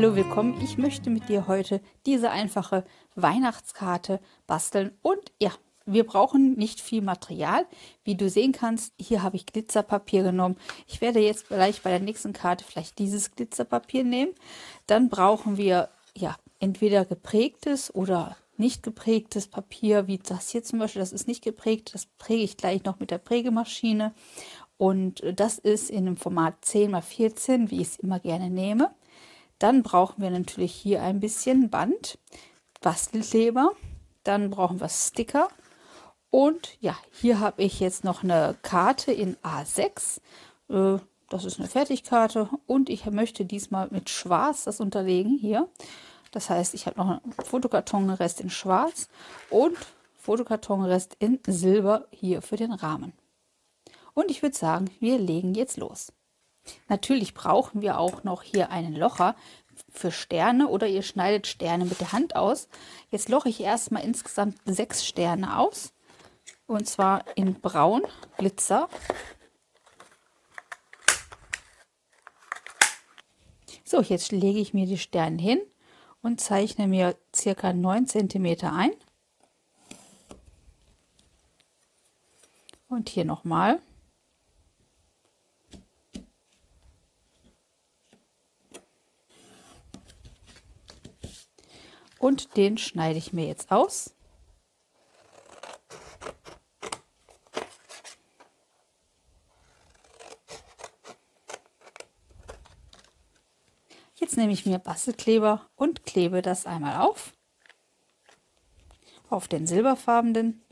[0.00, 0.60] Hallo, willkommen.
[0.62, 2.84] Ich möchte mit dir heute diese einfache
[3.16, 5.50] Weihnachtskarte basteln und ja,
[5.86, 7.66] wir brauchen nicht viel Material.
[8.04, 10.54] Wie du sehen kannst, hier habe ich Glitzerpapier genommen.
[10.86, 14.34] Ich werde jetzt gleich bei der nächsten Karte vielleicht dieses Glitzerpapier nehmen.
[14.86, 21.00] Dann brauchen wir ja entweder geprägtes oder nicht geprägtes Papier, wie das hier zum Beispiel.
[21.00, 21.92] Das ist nicht geprägt.
[21.92, 24.14] Das präge ich gleich noch mit der Prägemaschine.
[24.76, 28.92] Und das ist in dem Format 10 x 14, wie ich es immer gerne nehme.
[29.58, 32.18] Dann brauchen wir natürlich hier ein bisschen Band,
[32.80, 33.72] Bastelkleber.
[34.24, 35.48] Dann brauchen wir Sticker.
[36.30, 40.20] Und ja, hier habe ich jetzt noch eine Karte in A6.
[40.68, 41.00] Äh,
[41.30, 42.48] das ist eine Fertigkarte.
[42.66, 45.68] Und ich möchte diesmal mit Schwarz das unterlegen hier.
[46.30, 49.08] Das heißt, ich habe noch einen Fotokartonrest in Schwarz
[49.50, 49.76] und
[50.16, 53.12] Fotokartonrest in Silber hier für den Rahmen.
[54.12, 56.12] Und ich würde sagen, wir legen jetzt los.
[56.88, 59.36] Natürlich brauchen wir auch noch hier einen Locher
[59.90, 62.68] für Sterne oder ihr schneidet Sterne mit der Hand aus.
[63.10, 65.92] Jetzt loche ich erstmal insgesamt sechs Sterne aus.
[66.66, 68.02] Und zwar in Braun,
[68.36, 68.88] Glitzer.
[73.84, 75.60] So, jetzt lege ich mir die Sterne hin
[76.20, 78.90] und zeichne mir circa 9 cm ein.
[82.88, 83.80] Und hier nochmal.
[92.18, 94.14] Und den schneide ich mir jetzt aus.
[104.16, 107.32] Jetzt nehme ich mir Bastelkleber und klebe das einmal auf.
[109.30, 110.62] Auf den silberfarbenen.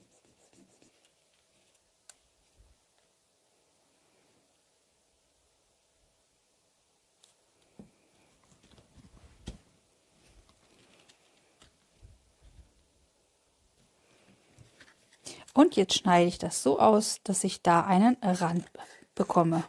[15.56, 18.66] Und jetzt schneide ich das so aus, dass ich da einen Rand
[19.14, 19.64] bekomme.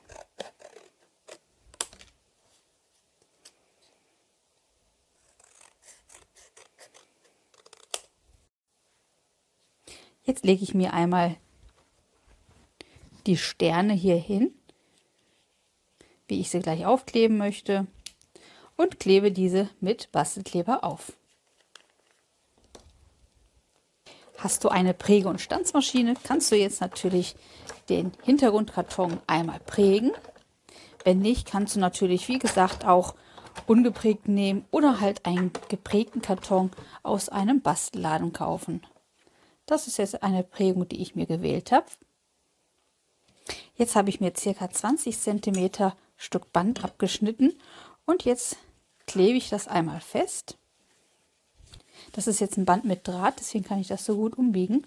[10.26, 11.38] Jetzt lege ich mir einmal
[13.26, 14.54] die Sterne hier hin,
[16.28, 17.88] wie ich sie gleich aufkleben möchte
[18.76, 21.14] und klebe diese mit Bastelkleber auf.
[24.38, 27.36] Hast du eine Präge- und Stanzmaschine, kannst du jetzt natürlich
[27.90, 30.12] den Hintergrundkarton einmal prägen.
[31.04, 33.16] Wenn nicht, kannst du natürlich, wie gesagt, auch
[33.66, 36.72] ungeprägt nehmen oder halt einen geprägten Karton
[37.02, 38.86] aus einem Bastelladen kaufen.
[39.66, 41.88] Das ist jetzt eine Prägung, die ich mir gewählt habe.
[43.76, 47.54] Jetzt habe ich mir circa 20 cm Stück Band abgeschnitten
[48.06, 48.58] und jetzt
[49.08, 50.58] klebe ich das einmal fest.
[52.14, 54.86] Das ist jetzt ein Band mit Draht, deswegen kann ich das so gut umbiegen.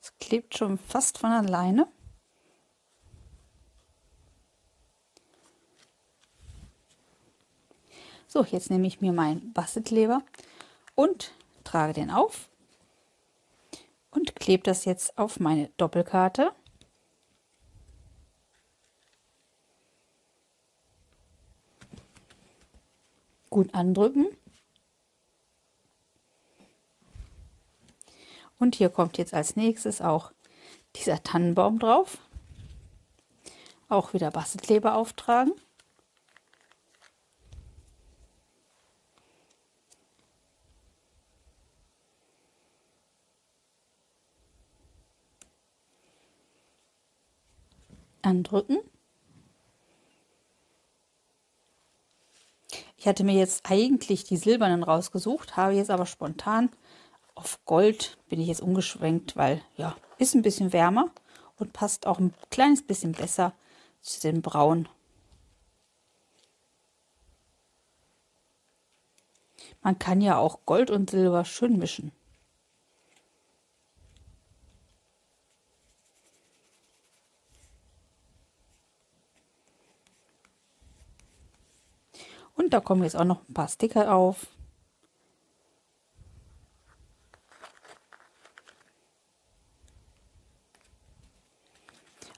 [0.00, 1.88] Es klebt schon fast von alleine.
[8.26, 10.22] So, jetzt nehme ich mir meinen Bastelkleber
[10.94, 11.32] und
[11.64, 12.48] trage den auf
[14.10, 16.52] und klebe das jetzt auf meine Doppelkarte.
[23.58, 24.28] Gut andrücken.
[28.60, 30.30] Und hier kommt jetzt als nächstes auch
[30.94, 32.18] dieser Tannenbaum drauf.
[33.88, 35.50] Auch wieder Bastelkleber auftragen.
[48.22, 48.78] andrücken.
[52.97, 56.70] Ich hatte mir jetzt eigentlich die silbernen rausgesucht, habe jetzt aber spontan
[57.38, 61.10] auf Gold bin ich jetzt umgeschwenkt, weil ja, ist ein bisschen wärmer
[61.56, 63.52] und passt auch ein kleines bisschen besser
[64.00, 64.88] zu dem Braun.
[69.82, 72.10] Man kann ja auch Gold und Silber schön mischen.
[82.58, 84.48] Und da kommen jetzt auch noch ein paar Sticker auf.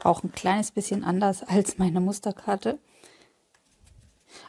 [0.02, 2.78] Auch ein kleines bisschen anders als meine Musterkarte.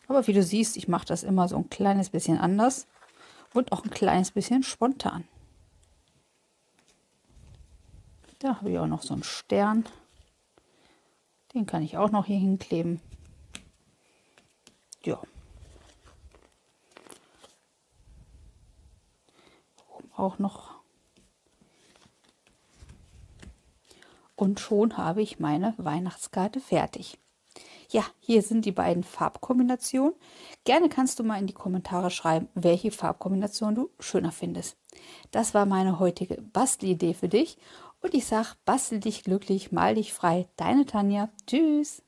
[0.08, 2.86] Aber wie du siehst, ich mache das immer so ein kleines bisschen anders
[3.54, 5.26] und auch ein kleines bisschen spontan.
[8.40, 9.86] Da habe ich auch noch so einen Stern.
[11.54, 13.00] Den kann ich auch noch hier hinkleben.
[15.04, 15.22] Ja.
[20.22, 20.76] Auch noch.
[24.36, 27.18] Und schon habe ich meine Weihnachtskarte fertig.
[27.90, 30.14] Ja, hier sind die beiden Farbkombinationen.
[30.64, 34.78] Gerne kannst du mal in die Kommentare schreiben, welche Farbkombination du schöner findest.
[35.32, 37.58] Das war meine heutige Bastelidee für dich.
[38.00, 40.48] Und ich sage, bastel dich glücklich, mal dich frei.
[40.56, 41.30] Deine Tanja.
[41.48, 42.04] Tschüss.